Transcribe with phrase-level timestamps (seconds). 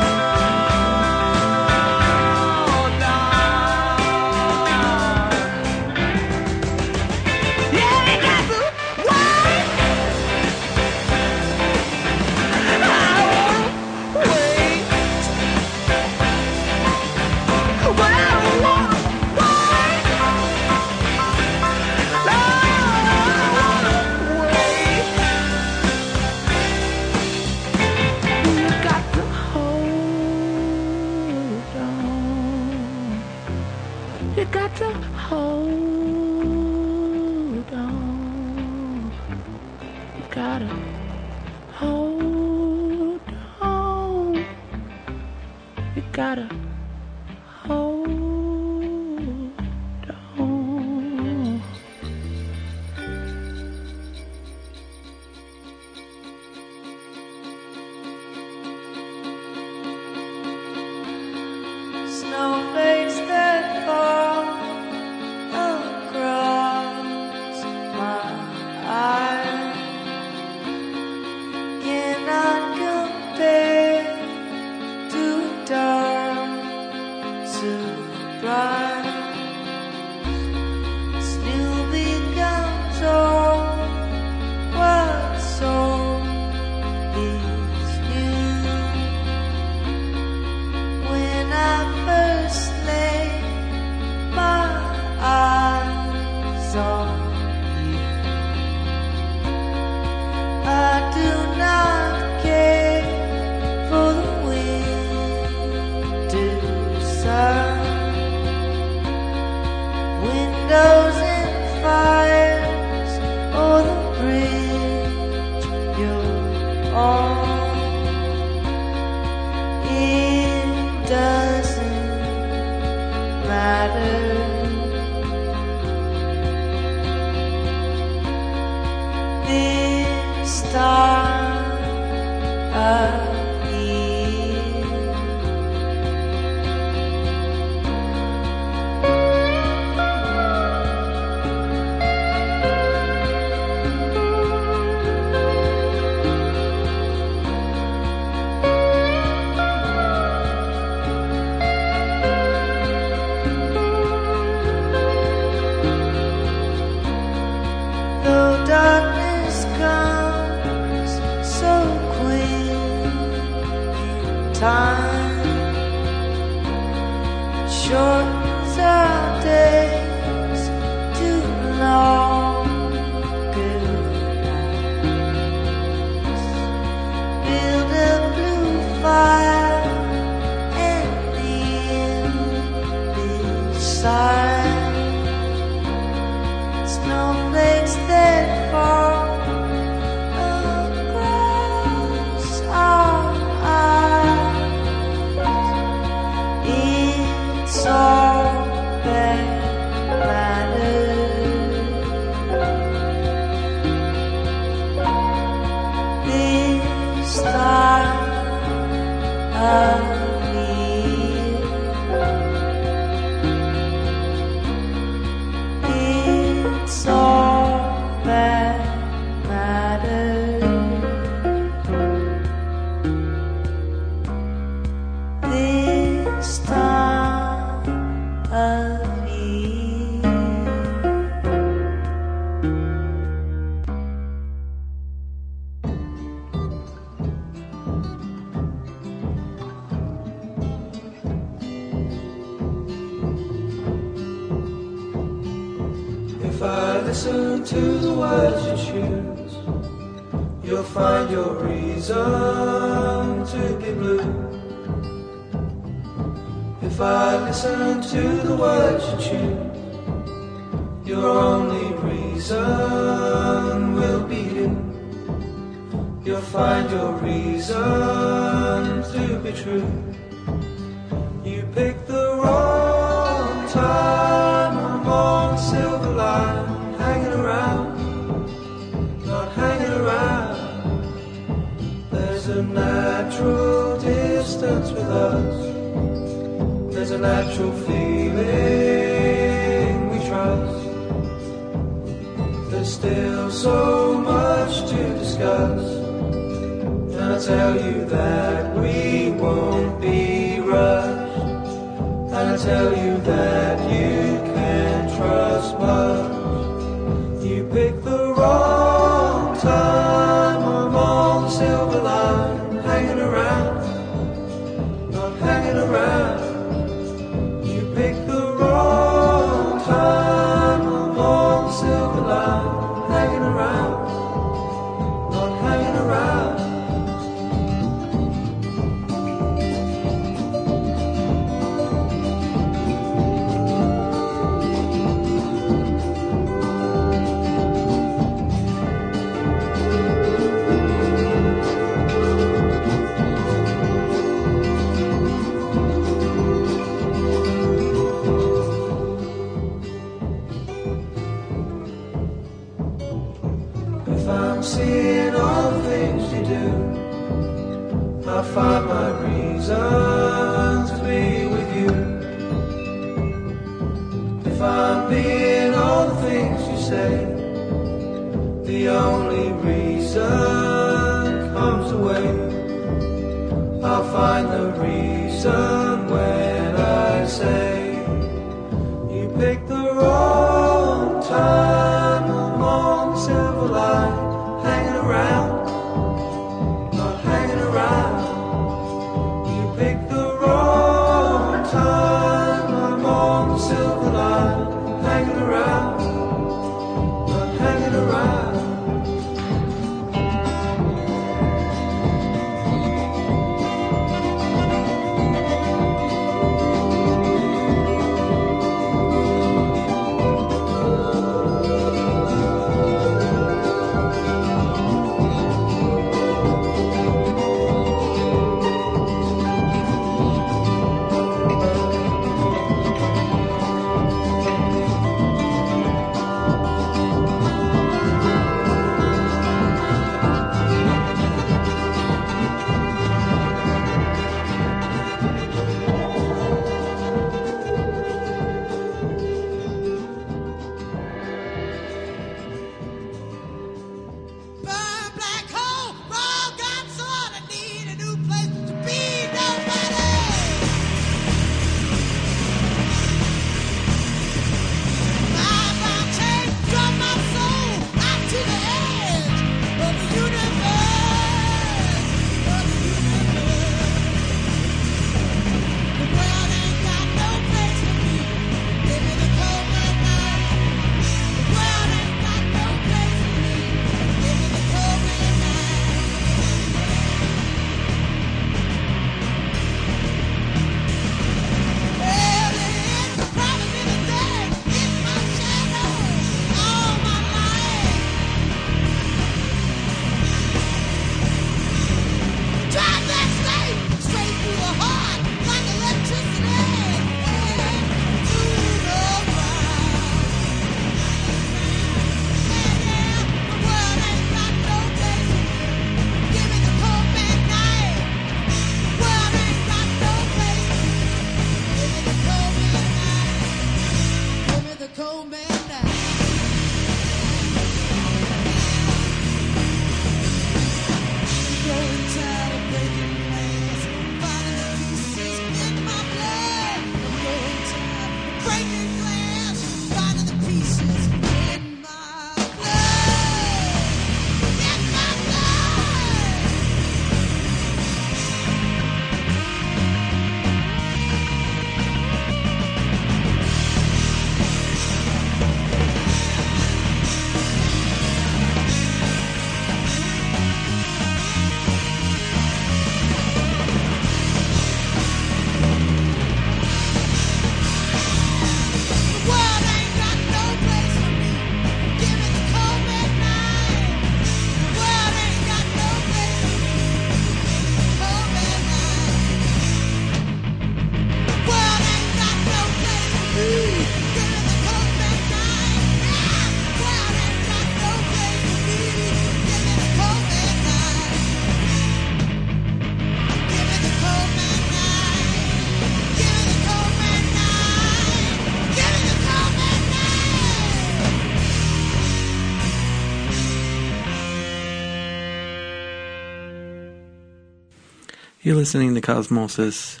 [598.46, 600.00] You're listening to Cosmosis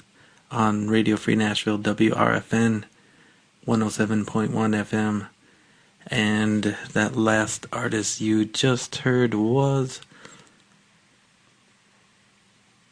[0.52, 2.84] on Radio Free Nashville, WRFN
[3.66, 5.26] 107.1 FM.
[6.06, 10.00] And that last artist you just heard was.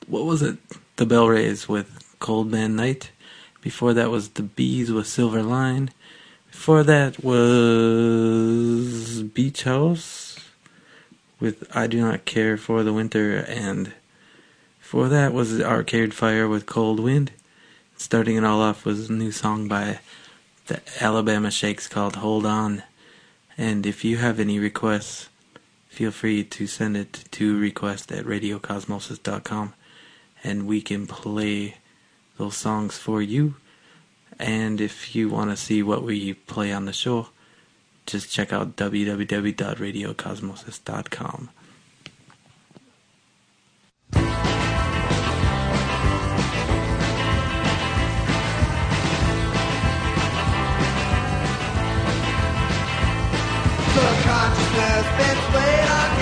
[0.09, 0.59] What was it?
[0.97, 3.13] The BellRays with Cold Man Night.
[3.61, 5.93] Before that was The Bees with Silver Line.
[6.51, 10.37] Before that was Beach House
[11.39, 13.37] with I Do Not Care for the Winter.
[13.37, 13.93] And
[14.95, 17.33] before that was Arcade Fire with Cold Wind.
[17.97, 19.99] Starting it all off was a new song by
[20.69, 22.85] the Alabama Shakes called Hold On.
[23.59, 25.29] And if you have any requests,
[25.89, 29.75] feel free to send it to request at radiocosmosis.com
[30.45, 31.79] and we can play
[32.39, 33.57] those songs for you.
[34.39, 37.31] And if you want to see what we play on the show,
[38.07, 41.51] just check out www.radiocosmosis.com.
[53.95, 56.14] Subconsciousness been played on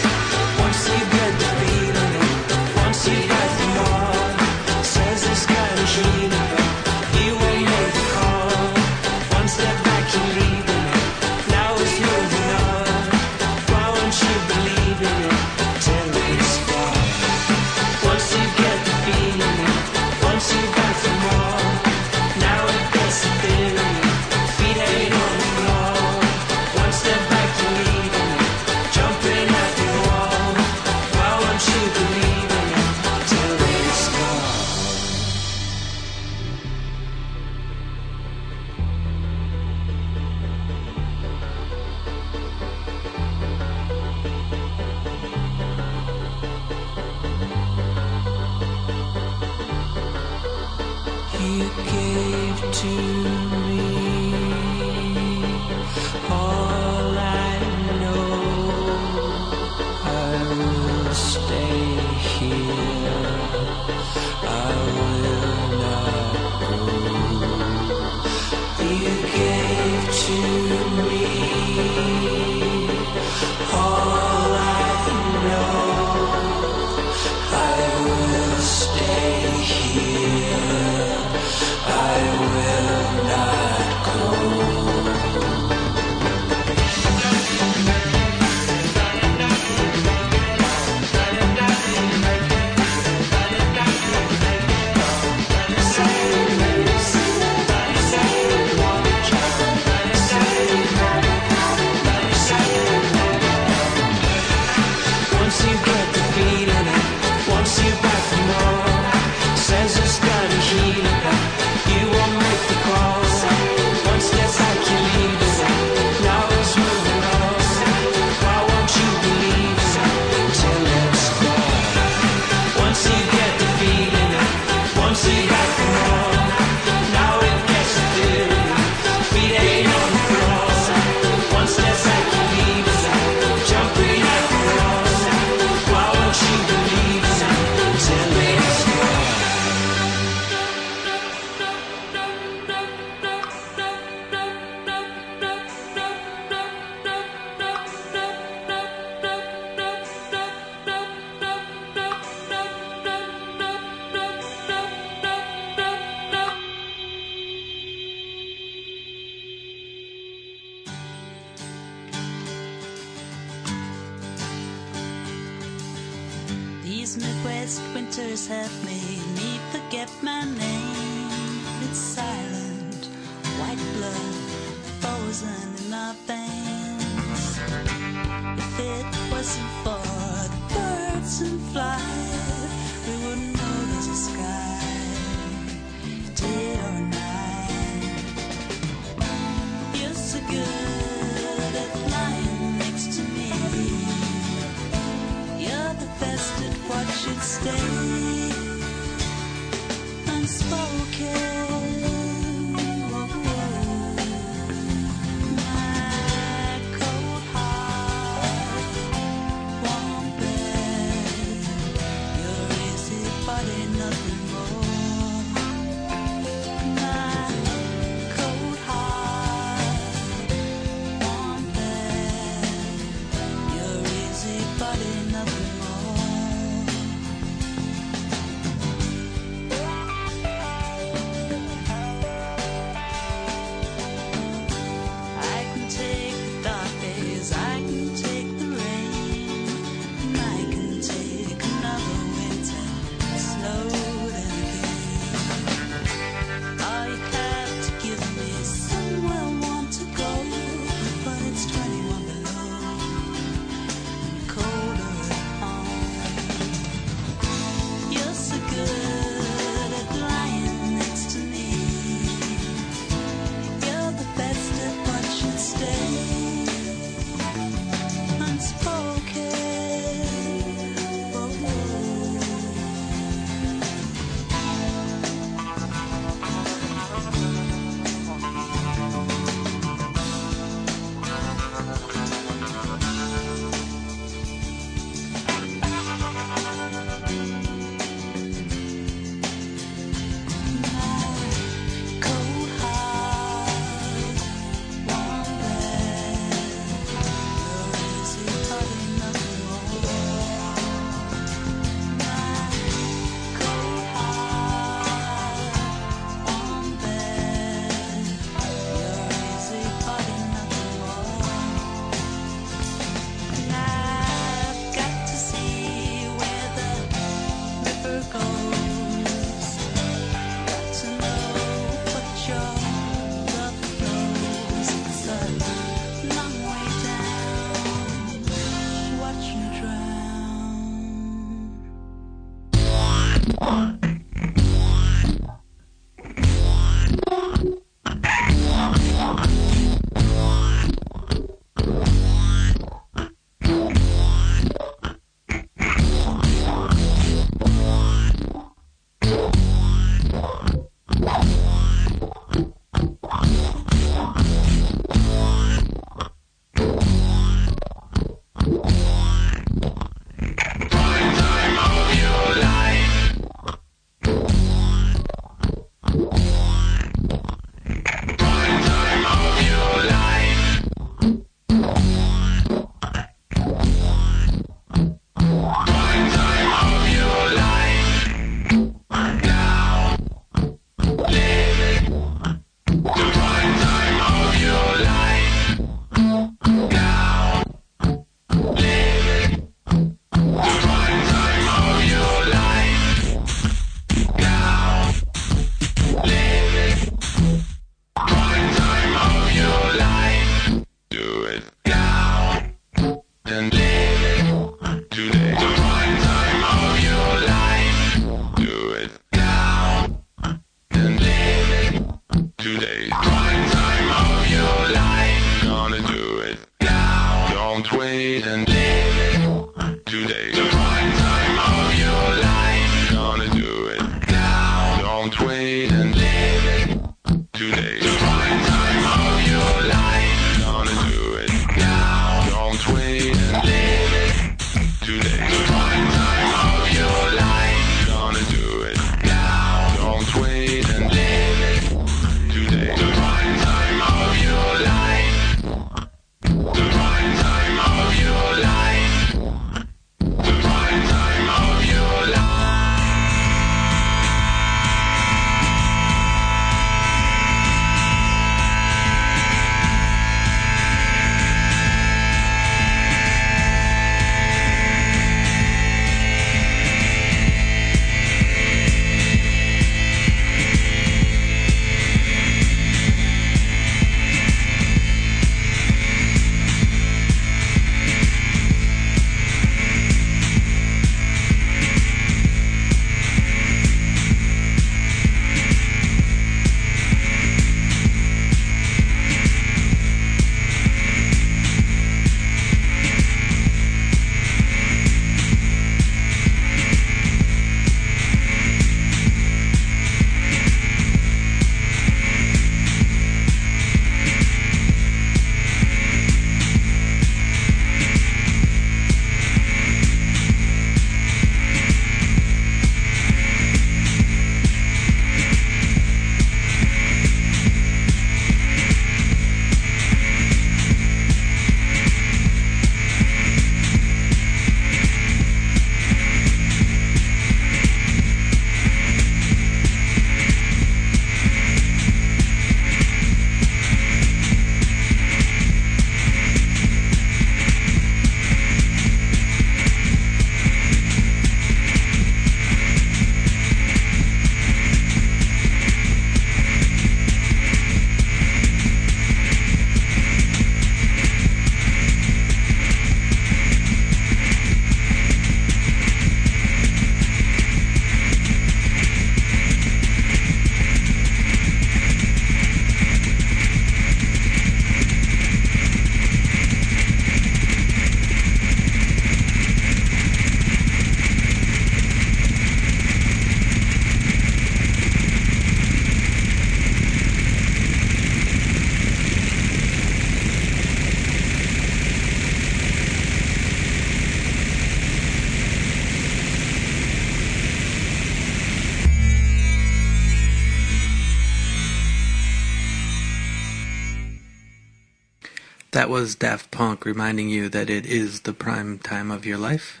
[596.00, 600.00] That was Daft Punk reminding you that it is the prime time of your life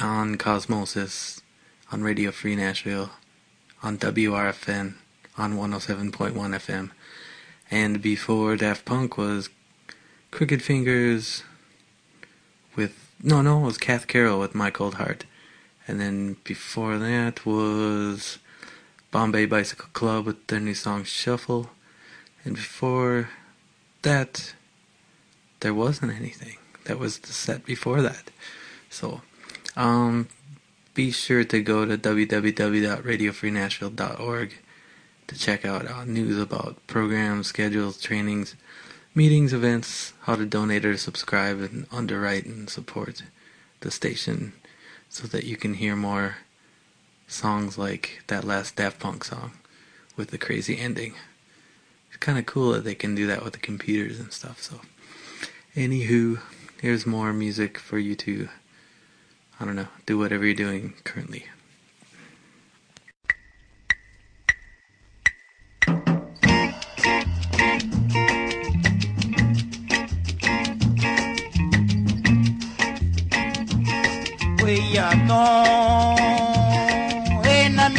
[0.00, 1.42] on Cosmosis,
[1.92, 3.10] on Radio Free Nashville,
[3.82, 4.94] on WRFN,
[5.36, 6.90] on 107.1 FM.
[7.70, 9.50] And before Daft Punk was
[10.30, 11.44] Crooked Fingers
[12.74, 12.96] with.
[13.22, 15.26] No, no, it was Kath Carroll with My Cold Heart.
[15.86, 18.38] And then before that was
[19.10, 21.72] Bombay Bicycle Club with their new song Shuffle.
[22.42, 23.28] And before
[24.00, 24.54] that,
[25.64, 26.58] there wasn't anything.
[26.84, 28.30] That was the set before that.
[28.90, 29.22] So,
[29.74, 30.28] um,
[30.92, 34.54] be sure to go to www.radiofreenashville.org
[35.26, 38.56] to check out uh, news about programs, schedules, trainings,
[39.14, 43.22] meetings, events, how to donate or subscribe and underwrite and support
[43.80, 44.52] the station
[45.08, 46.36] so that you can hear more
[47.26, 49.52] songs like that last Daft Punk song
[50.14, 51.14] with the crazy ending.
[52.08, 54.60] It's kind of cool that they can do that with the computers and stuff.
[54.60, 54.82] So,
[55.76, 56.40] anywho,
[56.80, 58.48] here's more music for you to,
[59.58, 61.46] I don't know, do whatever you're doing currently.
[74.58, 76.18] Cuyaton,
[77.46, 77.90] ena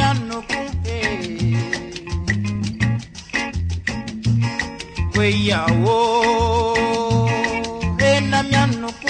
[8.49, 9.09] mianuku,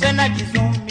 [0.00, 0.81] Sena jizumi,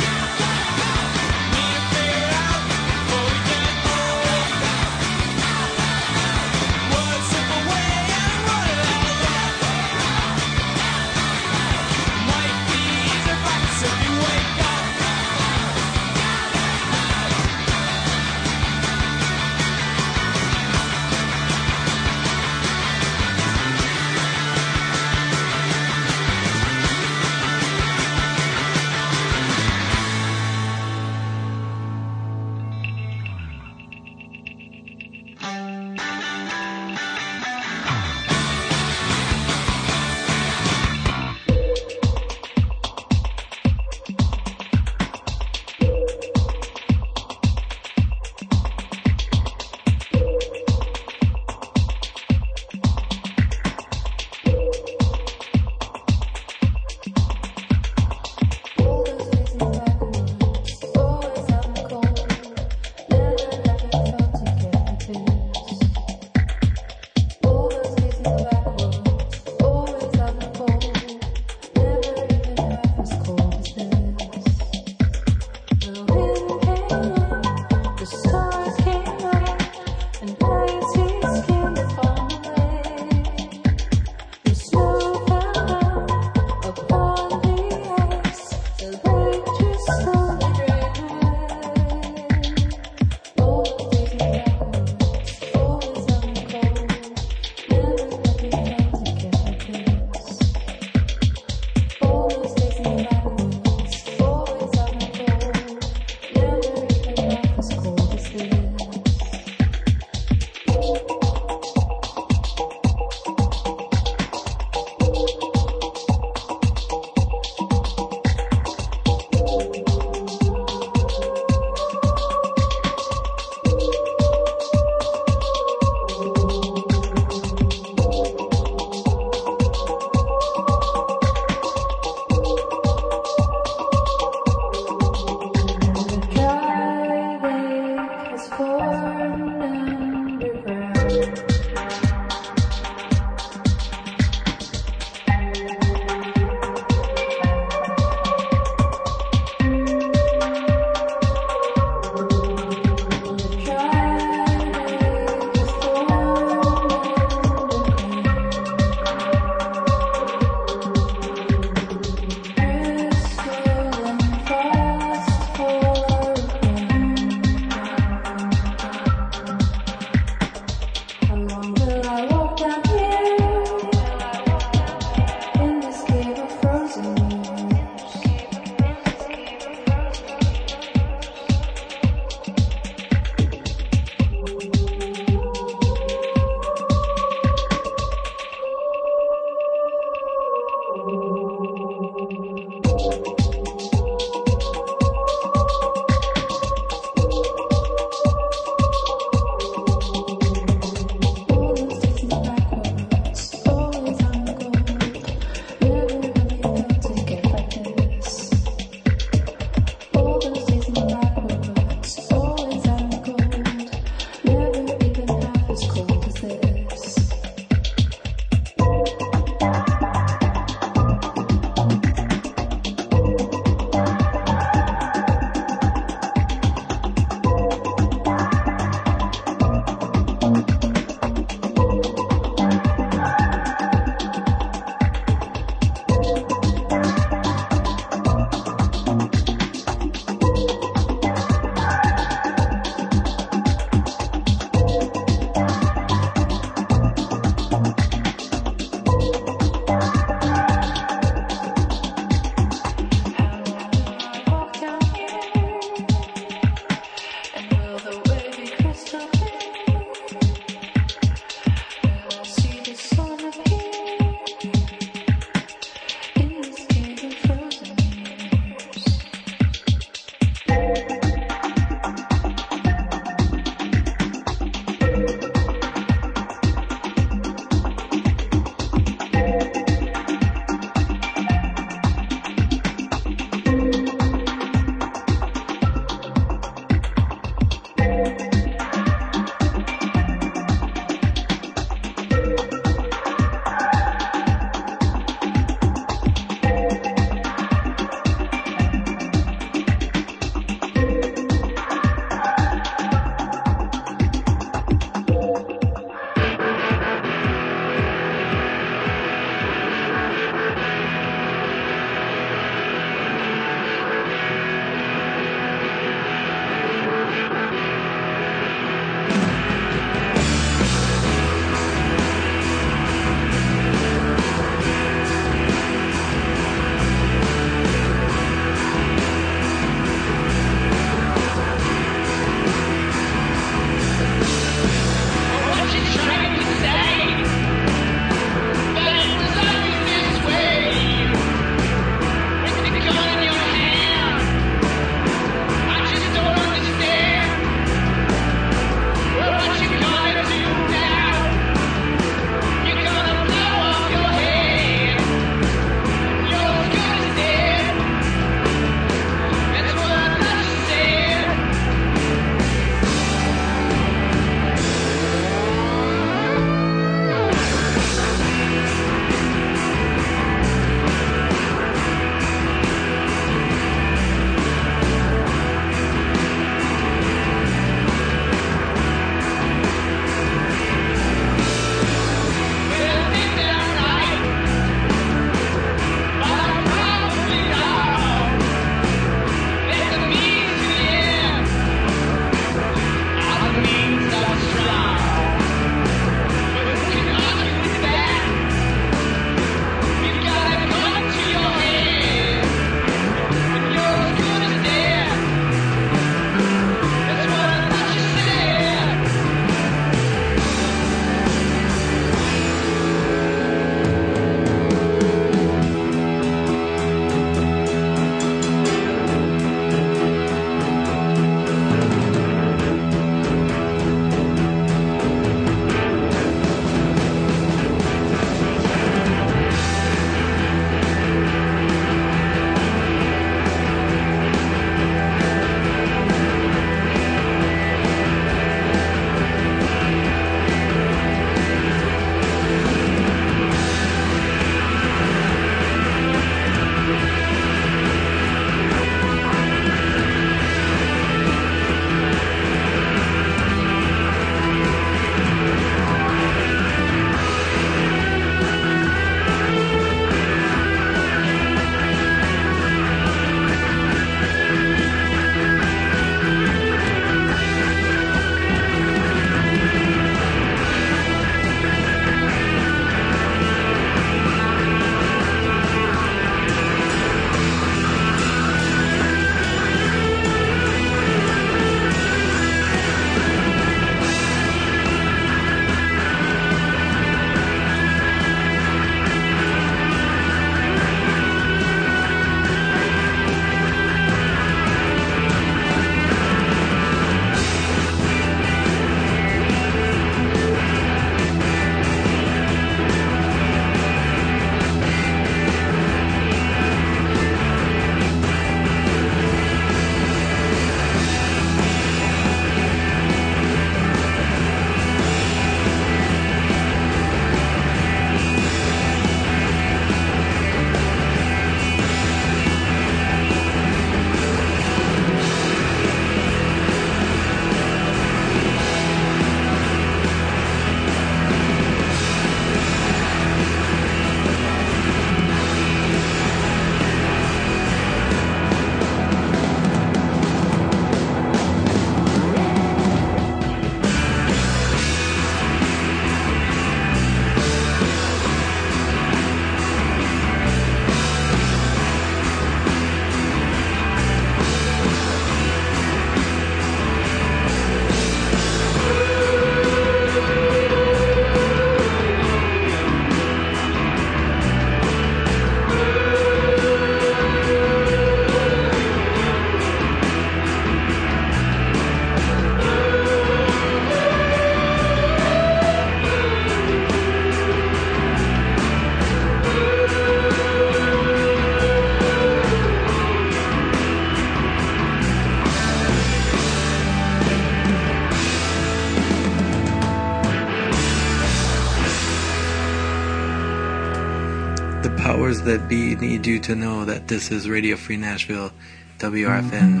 [595.68, 598.72] that we need you to know that this is Radio Free Nashville,
[599.18, 600.00] WRFN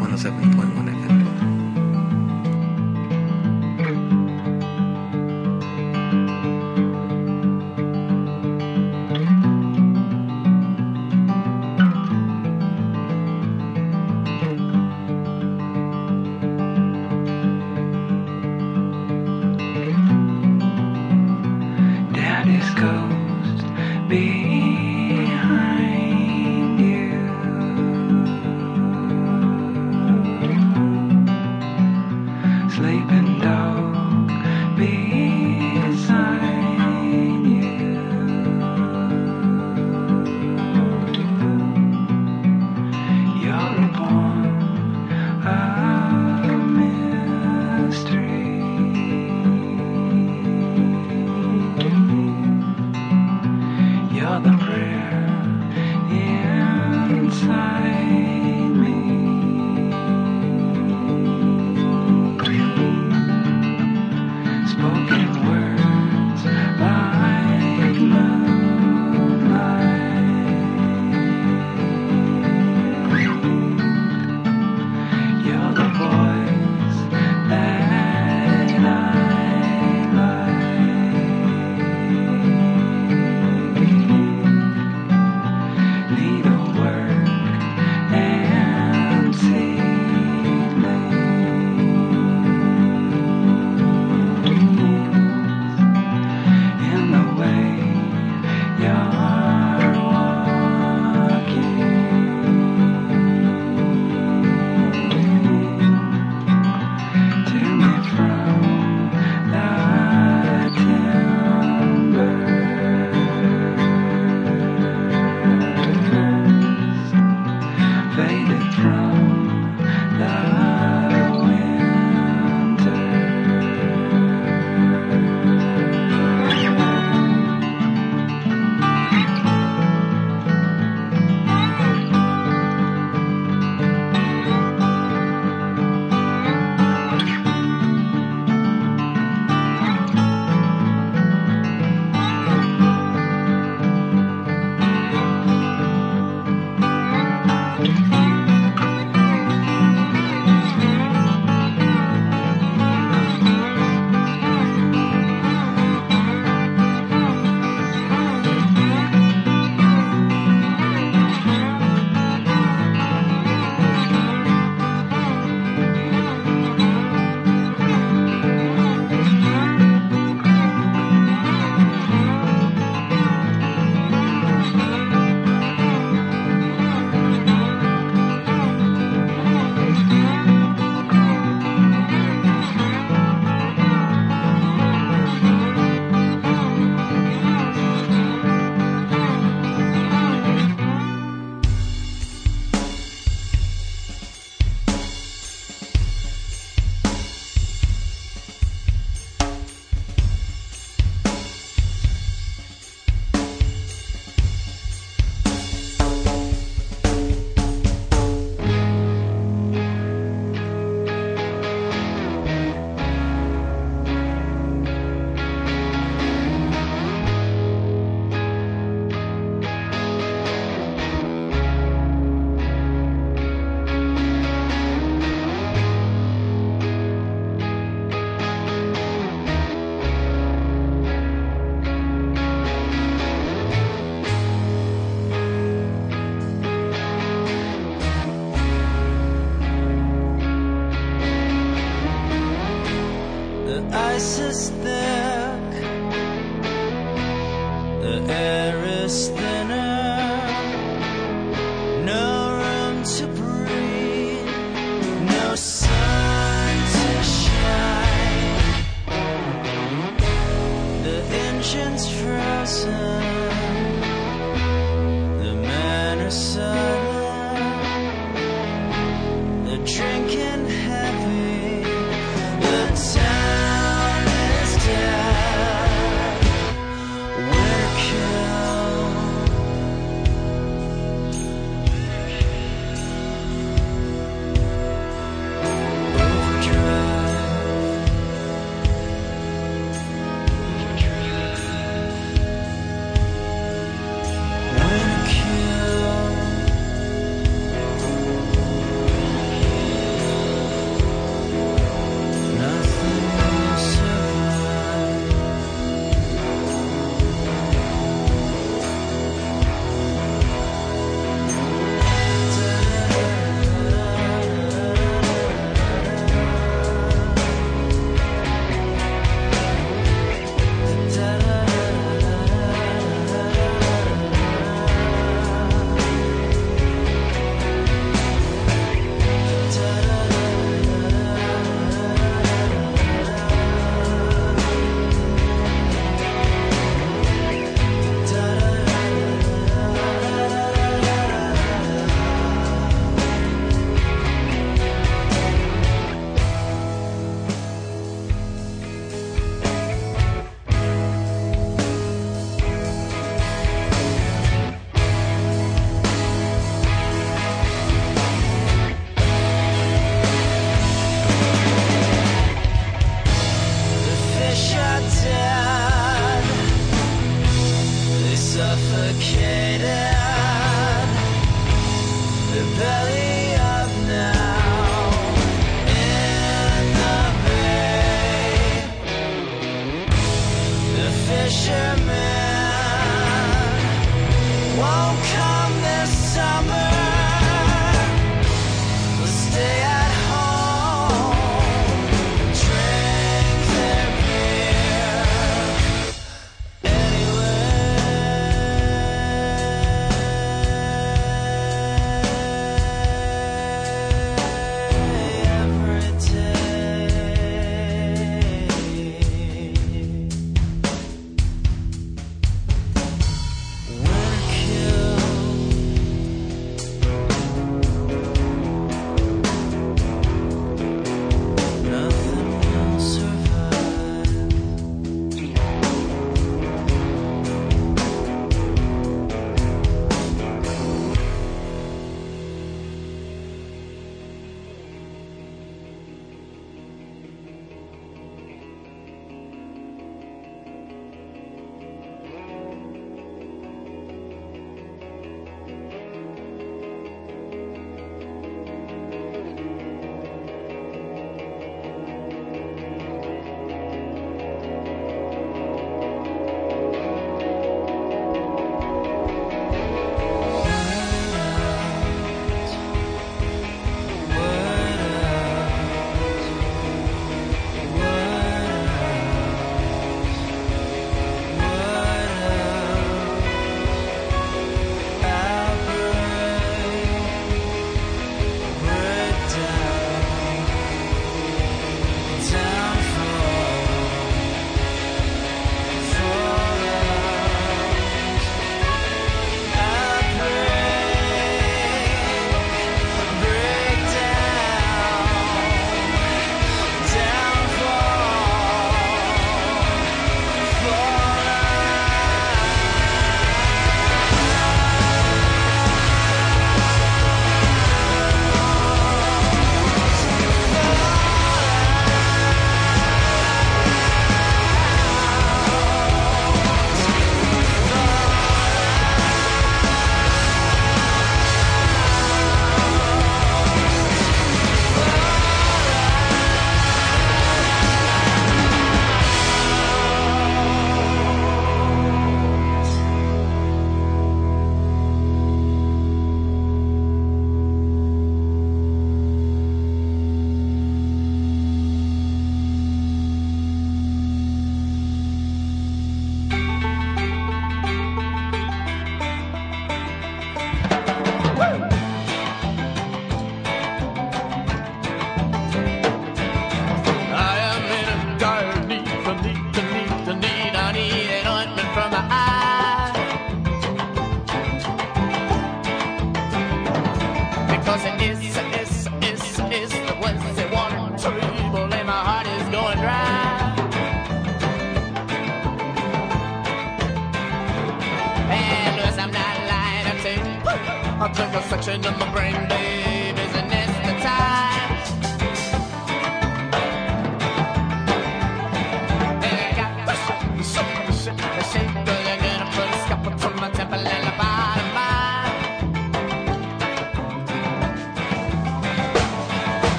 [0.00, 0.87] 107.1.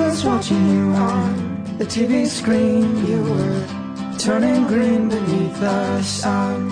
[0.00, 2.84] was watching you on the TV screen.
[3.06, 3.66] You were
[4.18, 6.70] turning green beneath the sun.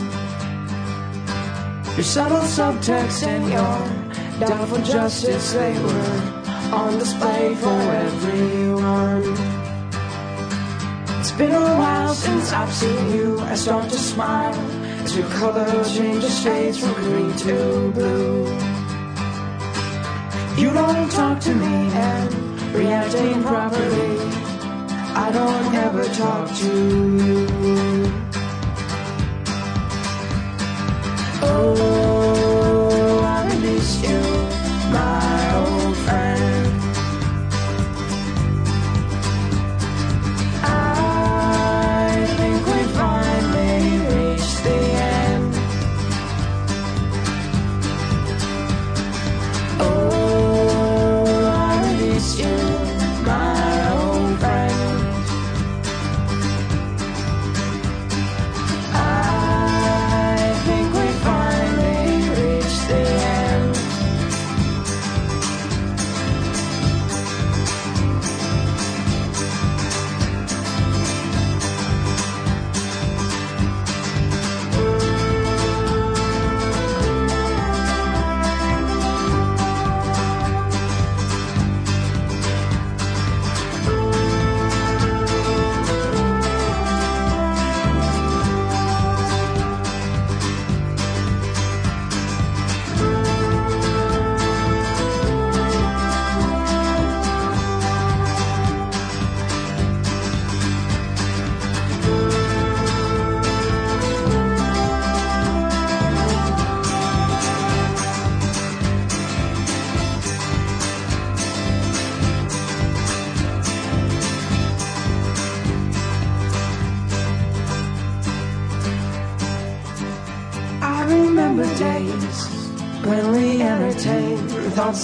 [1.96, 6.14] Your subtle subtext and your doubtful justice, they were
[6.72, 9.24] on display for everyone.
[11.20, 13.40] It's been a while since I've seen you.
[13.40, 14.54] I start to smile
[15.04, 18.46] as your color changes shades from green to blue.
[20.62, 22.37] You don't talk to me and
[22.78, 23.12] react
[23.42, 24.18] properly.
[25.24, 26.72] I don't ever talk to
[27.24, 27.46] you.
[31.42, 32.27] Oh,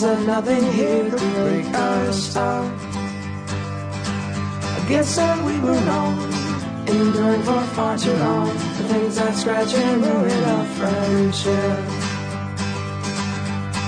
[0.05, 2.65] that nothing here to break us up.
[4.77, 6.17] I guess that we were wrong,
[6.87, 11.79] enduring for far too long the things that scratch and ruin our friendship.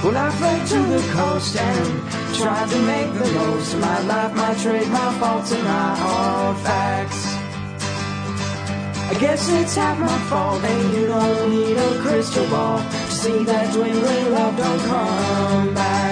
[0.03, 4.33] Well, I fled to the coast and tried to make the most of my life,
[4.35, 7.23] my trade, my faults, and my hard facts.
[9.13, 13.45] I guess it's half my fault, and you don't need a crystal ball to see
[13.45, 16.06] that dwindling love don't come back.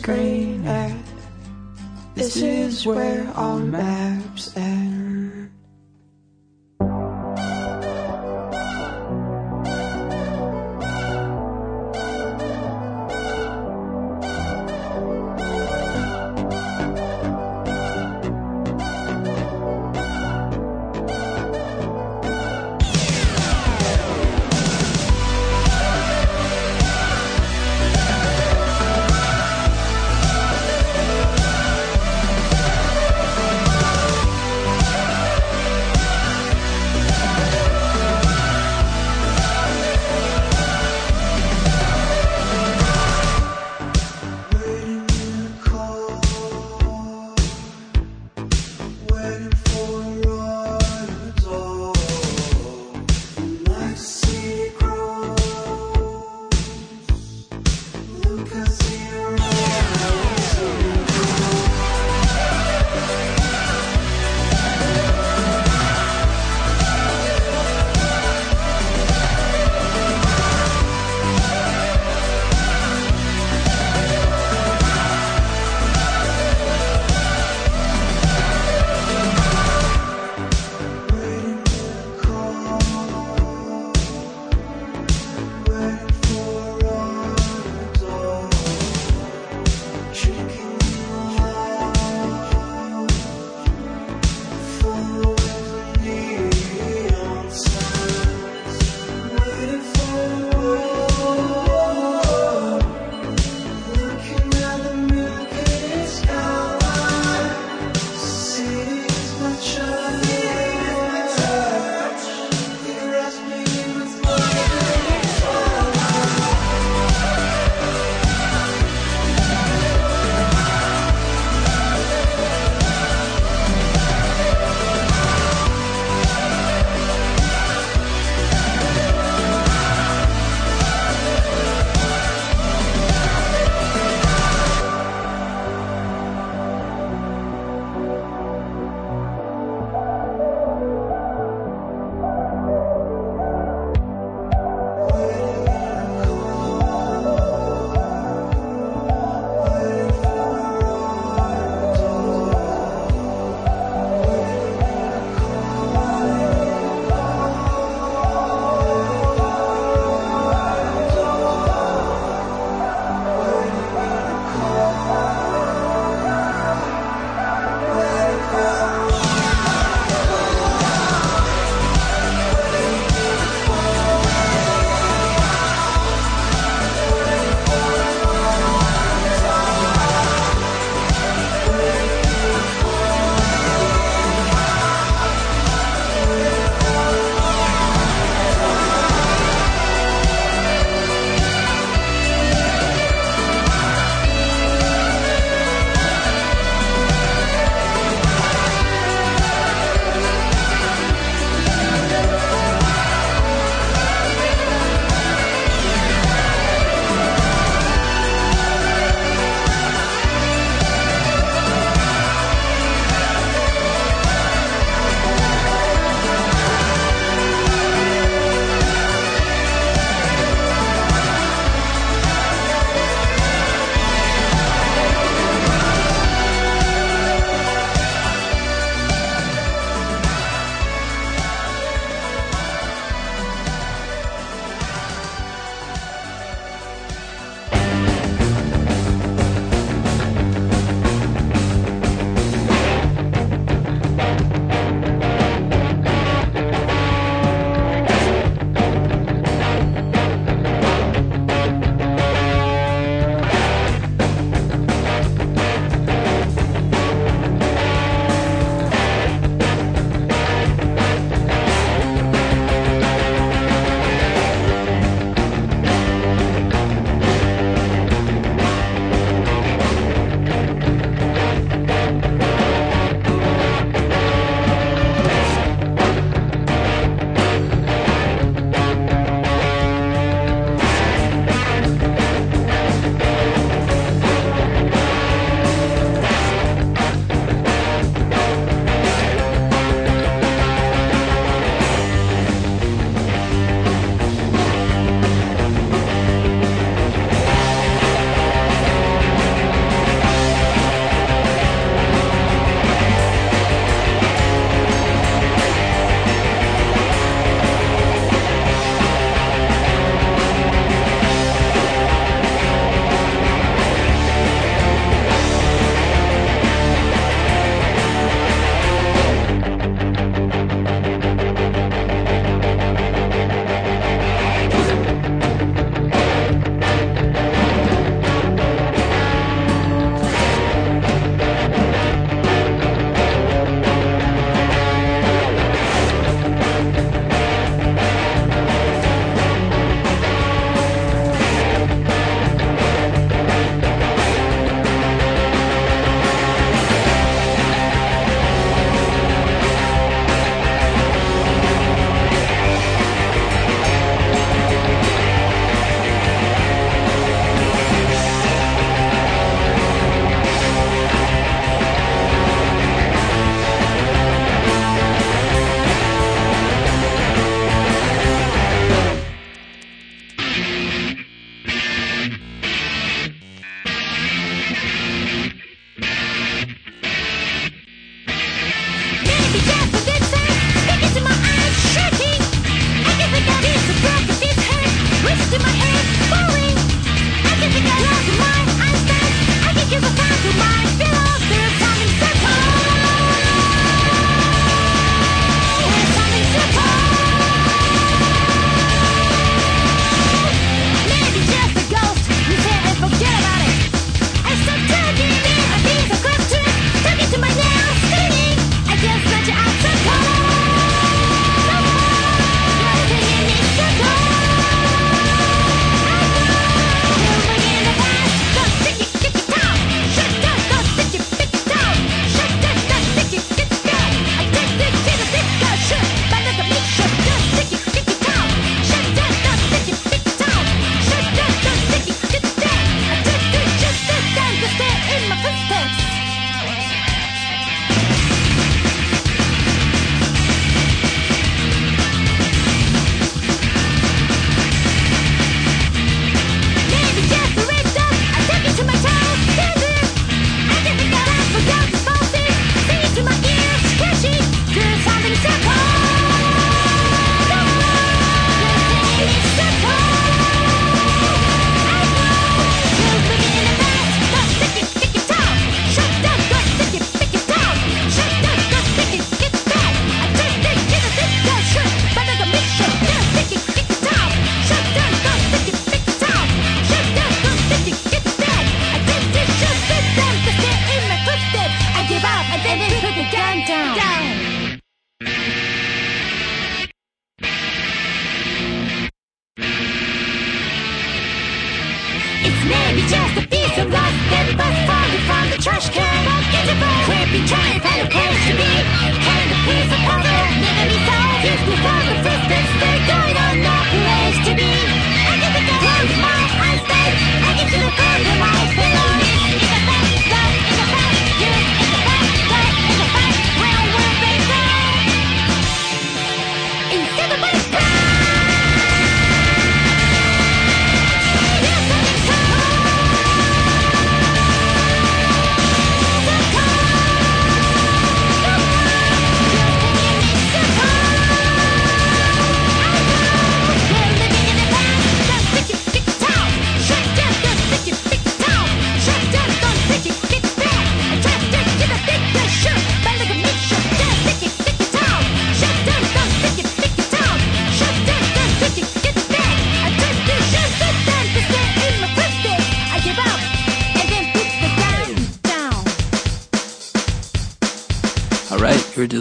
[0.00, 1.04] Screen and
[2.14, 4.69] this is where all maps end.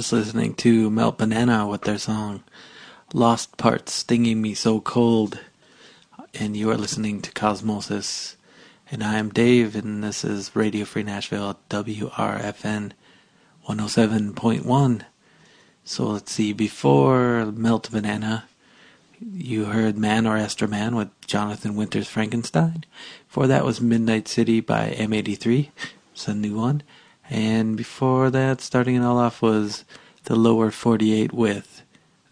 [0.09, 2.43] Just listening to Melt Banana with their song
[3.13, 5.39] Lost Parts Stinging Me So Cold.
[6.33, 8.35] And you are listening to Cosmosis.
[8.89, 12.93] And I am Dave, and this is Radio Free Nashville, WRFN
[13.67, 15.01] 107.1.
[15.83, 18.45] So let's see, before Melt Banana,
[19.21, 22.83] you heard Man or Astro-man with Jonathan Winters Frankenstein.
[23.27, 25.69] Before that was Midnight City by M83.
[26.13, 26.81] It's a new one.
[27.29, 29.85] And before that, starting it all off was
[30.23, 31.83] the lower 48 with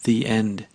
[0.04, 0.68] The End.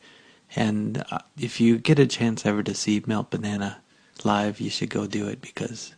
[0.55, 3.81] And uh, if you get a chance ever to see Melt Banana
[4.25, 5.95] live, you should go do it because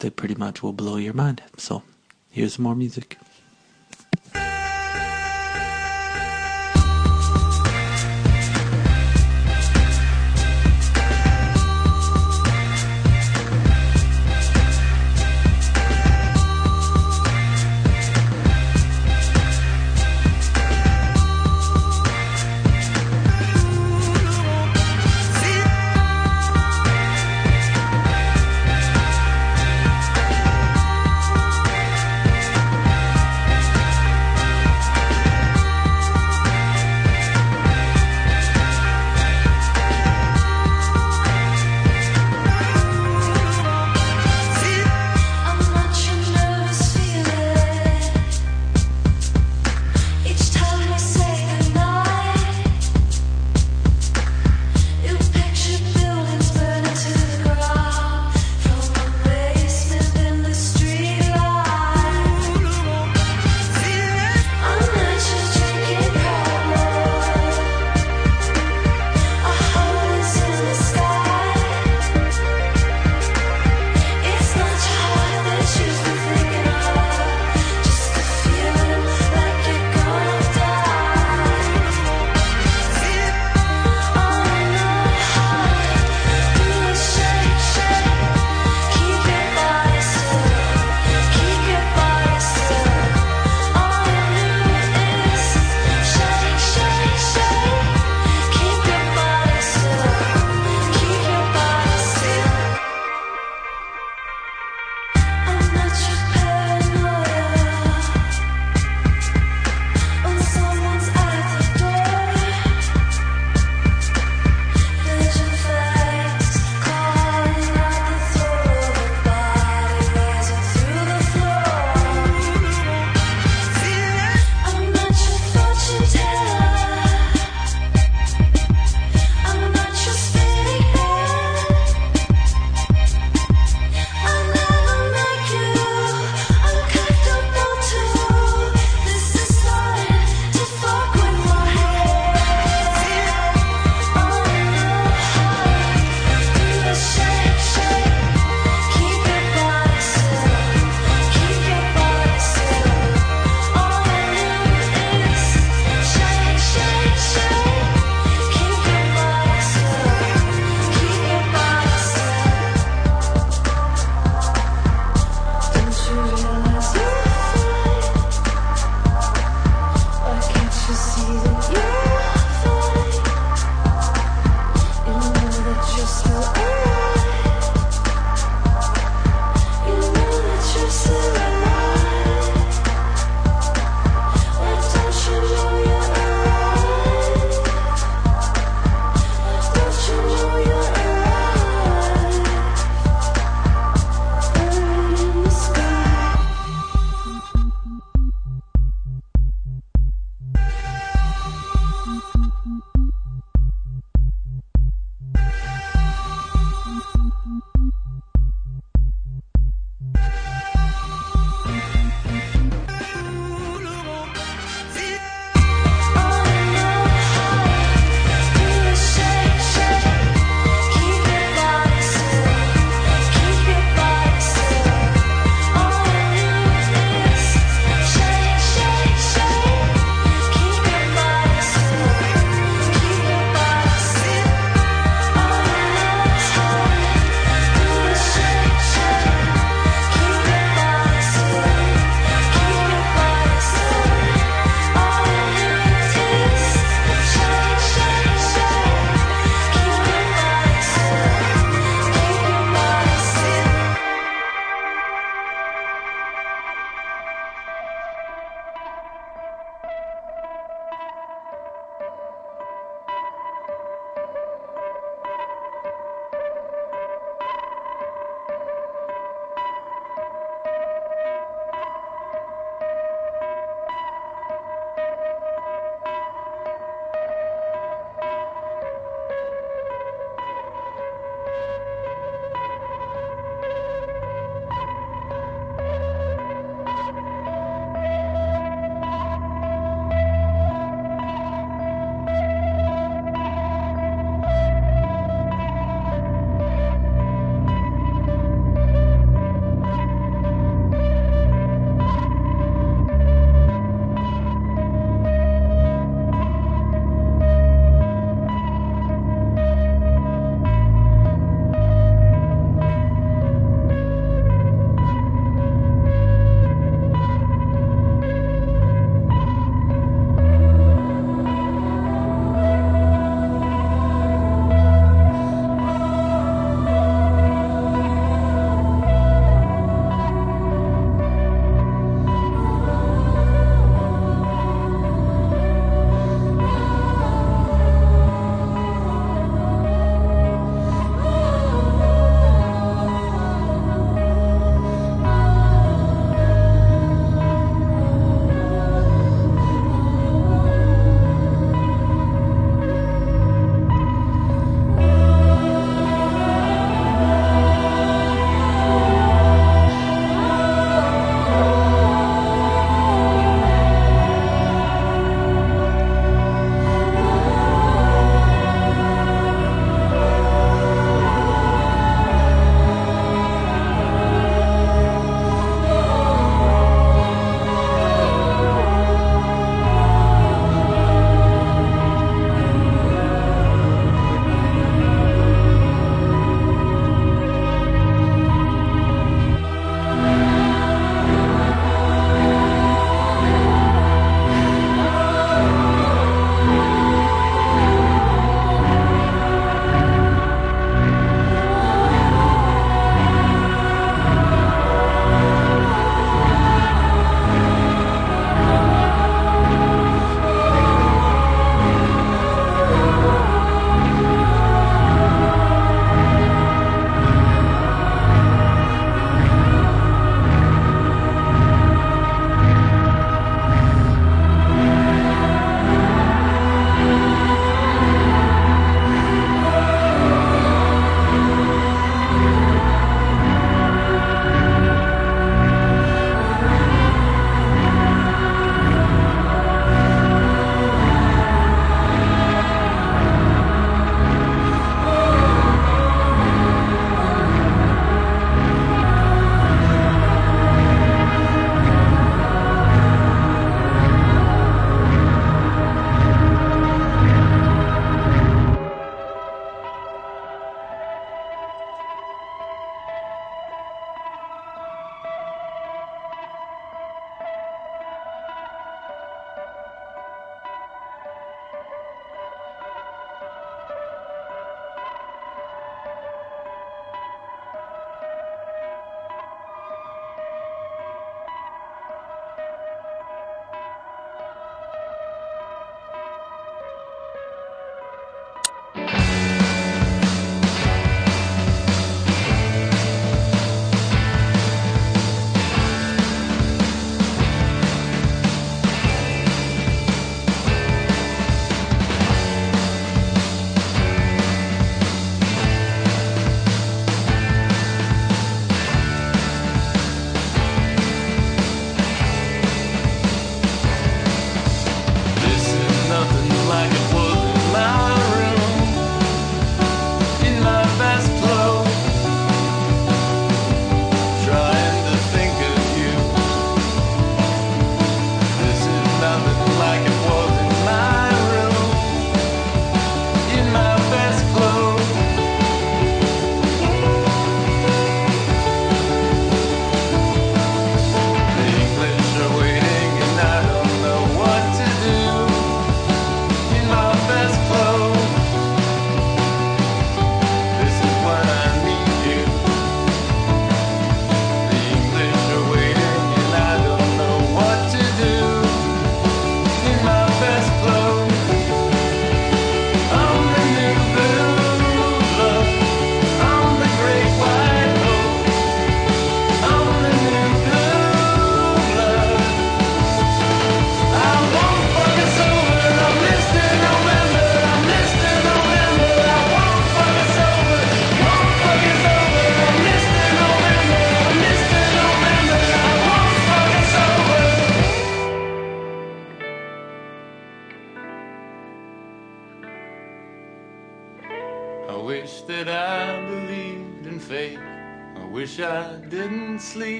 [0.00, 1.42] they pretty much will blow your mind.
[1.56, 1.82] So
[2.30, 3.18] here's more music.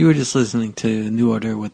[0.00, 1.72] You were just listening to New Order with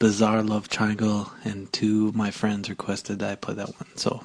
[0.00, 3.96] Bizarre Love Triangle, and two of my friends requested that I play that one.
[3.96, 4.24] So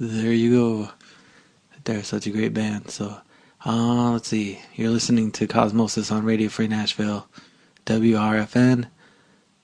[0.00, 0.88] there you go.
[1.84, 2.90] They're such a great band.
[2.90, 3.18] So
[3.64, 4.58] uh, let's see.
[4.74, 7.28] You're listening to Cosmosis on Radio Free Nashville,
[7.86, 8.88] WRFN,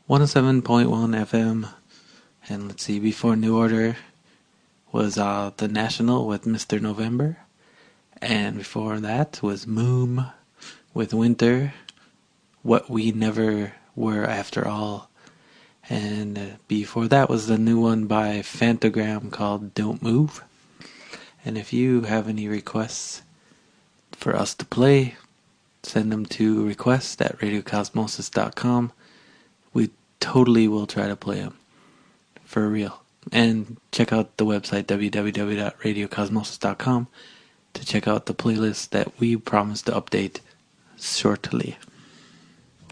[0.09, 1.69] 107.1 FM.
[2.49, 3.97] And let's see, before New Order
[4.93, 6.81] was uh, The National with Mr.
[6.81, 7.39] November.
[8.23, 10.33] And before that was múm
[10.95, 11.75] with Winter,
[12.69, 15.09] What We Never Were After All.
[15.89, 20.45] And uh, before that was the new one by Phantogram called Don't Move.
[21.43, 23.23] And if you have any requests
[24.13, 25.17] for us to play,
[25.83, 28.93] send them to request at radiocosmosis.com.
[29.73, 29.89] We
[30.21, 31.57] totally will try to play them.
[32.45, 33.01] For real.
[33.33, 37.07] And check out the website www.radiocosmosis.com
[37.73, 40.41] to check out the playlist that we promise to update
[40.99, 41.79] shortly.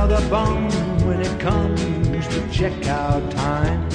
[0.00, 0.66] another bum
[1.06, 3.86] when it comes to check out time?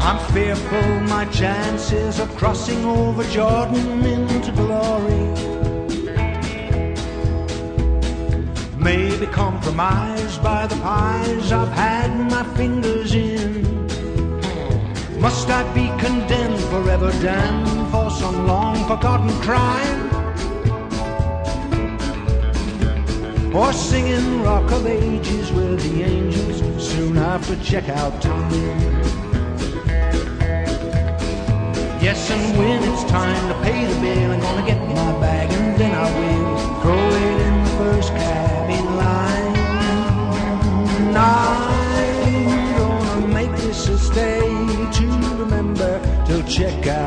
[0.00, 5.26] I'm fearful my chances of crossing over Jordan into glory
[8.78, 13.86] may be compromised by the pies I've had my fingers in.
[15.20, 20.09] Must I be condemned, forever damned for some long forgotten crime?
[23.52, 28.52] Or singing Rock of Ages with the angels soon after checkout time?
[32.00, 35.76] Yes, and when it's time to pay the bill, I'm gonna get my bag and
[35.80, 39.56] then I will throw it in the first cab in line.
[41.16, 44.40] I'm gonna make this a stay
[44.92, 45.06] to
[45.40, 46.99] remember till checkout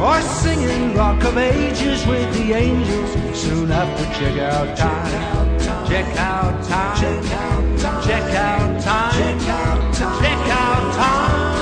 [0.00, 5.58] Or singing Rock of Ages with the angels soon after check out time?
[5.88, 7.00] Check out time.
[7.00, 8.06] Check out time.
[8.06, 9.12] Check out time.
[9.12, 10.22] Check out time.
[10.22, 11.57] Check out time.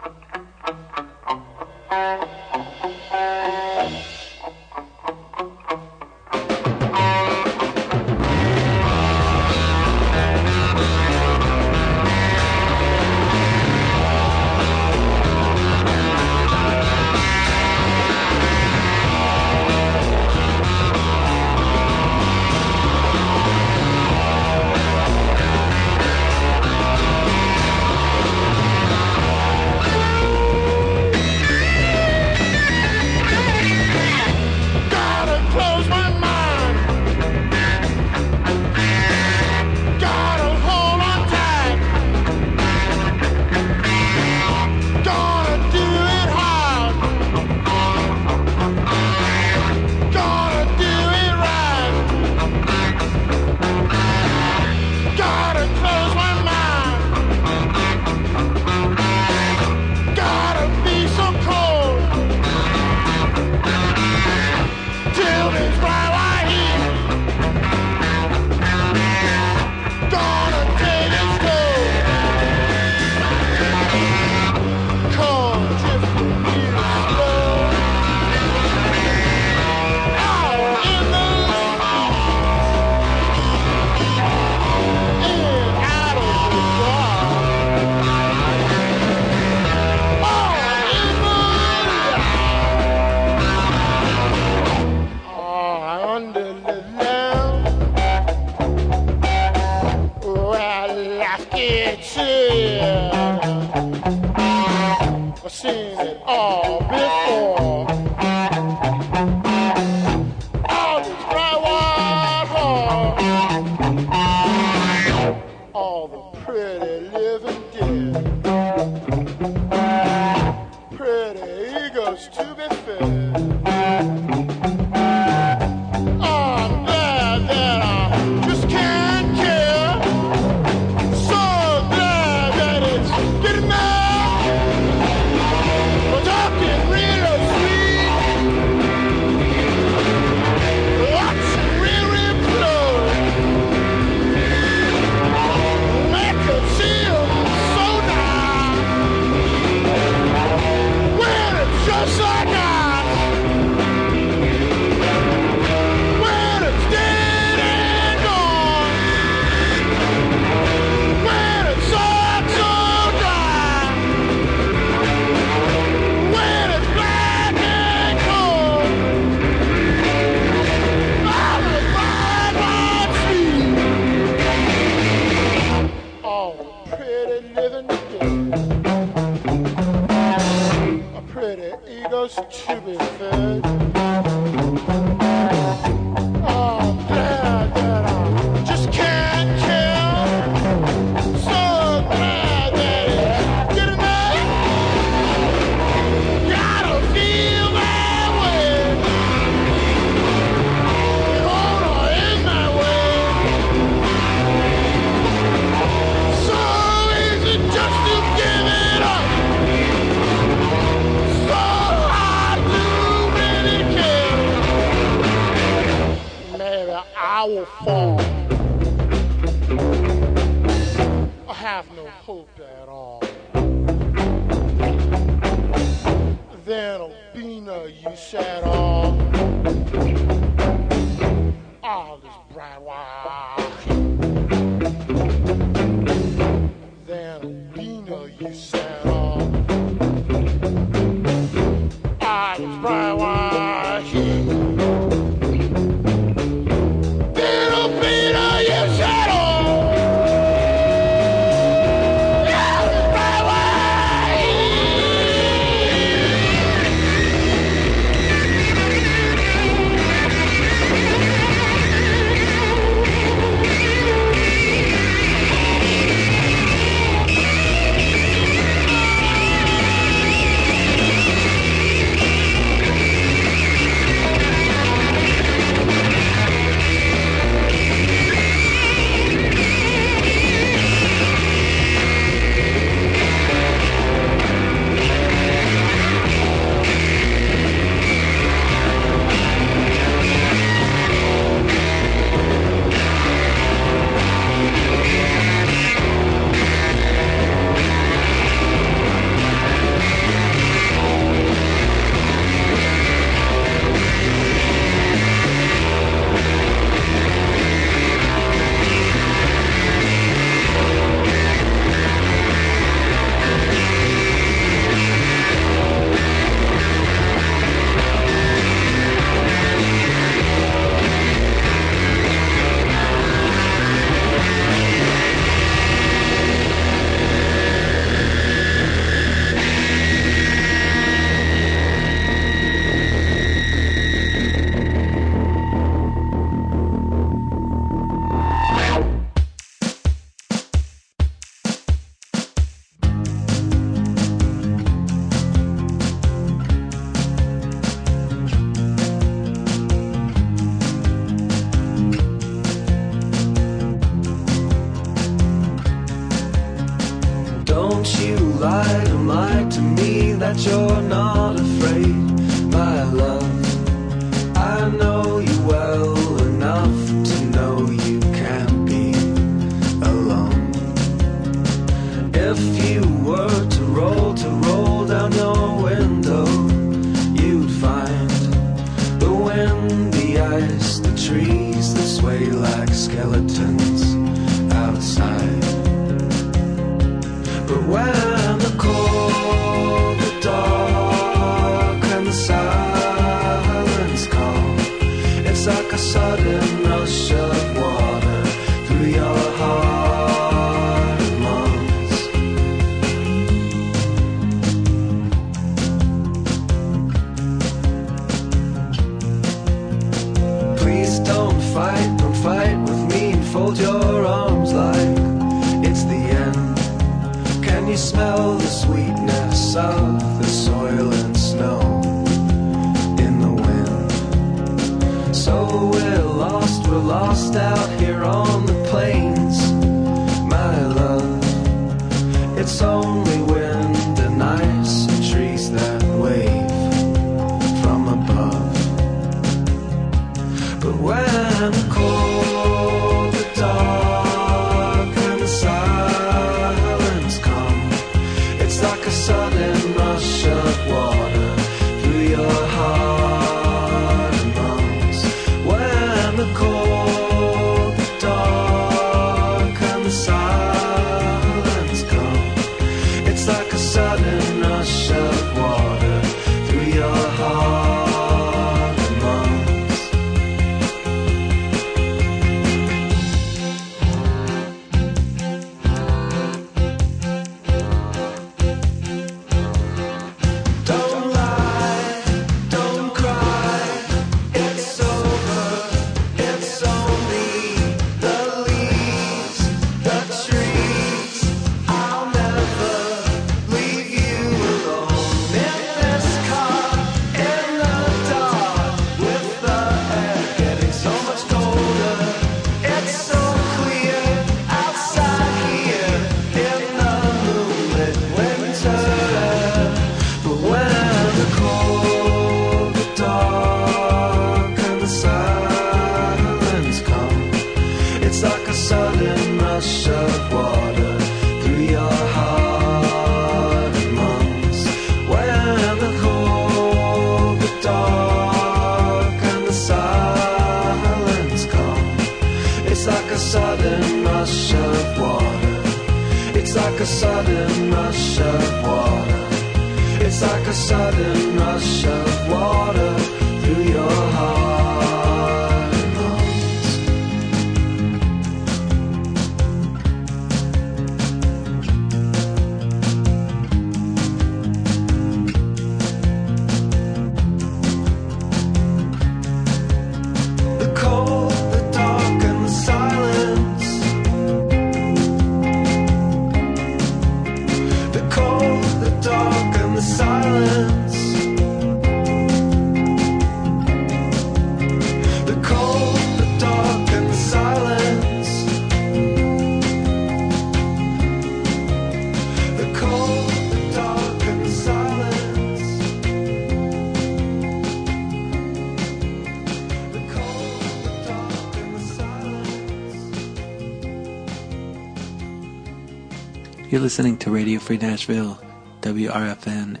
[596.98, 598.60] You're listening to Radio Free Nashville,
[599.02, 600.00] WRFN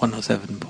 [0.00, 0.63] 107.1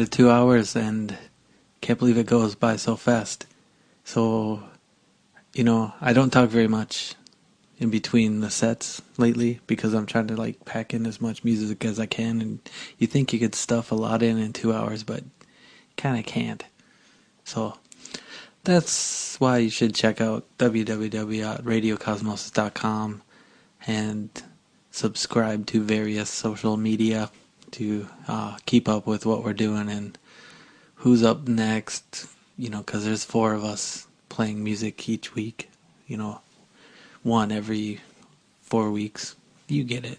[0.00, 1.16] Of two hours, and
[1.80, 3.46] can't believe it goes by so fast.
[4.04, 4.62] So,
[5.54, 7.14] you know, I don't talk very much
[7.78, 11.82] in between the sets lately because I'm trying to like pack in as much music
[11.84, 12.42] as I can.
[12.42, 12.58] And
[12.98, 15.24] you think you could stuff a lot in in two hours, but
[15.96, 16.62] kind of can't.
[17.44, 17.78] So
[18.64, 23.22] that's why you should check out www.radiocosmosis.com
[23.86, 24.42] and
[24.90, 27.30] subscribe to various social media
[27.76, 30.18] to uh, keep up with what we're doing and
[30.96, 32.26] who's up next.
[32.58, 35.70] You know, because there's four of us playing music each week.
[36.06, 36.40] You know,
[37.22, 38.00] one every
[38.62, 39.36] four weeks.
[39.68, 40.18] You get it.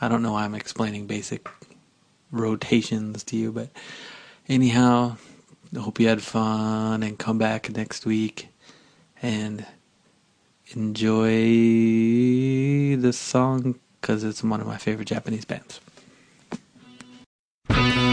[0.00, 1.48] I don't know why I'm explaining basic
[2.30, 3.68] rotations to you, but
[4.48, 5.16] anyhow,
[5.74, 8.48] I hope you had fun and come back next week
[9.22, 9.64] and
[10.72, 11.36] enjoy
[13.00, 15.80] this song because it's one of my favorite Japanese bands
[17.68, 18.03] thank you.